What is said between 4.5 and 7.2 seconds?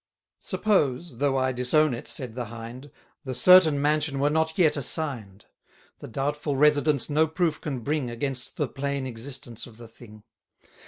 yet assign'd; The doubtful residence